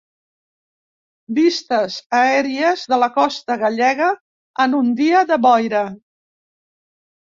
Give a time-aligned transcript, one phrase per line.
[1.39, 4.09] Vistes aèries de la costa gallega
[4.65, 5.87] en un dia de boira.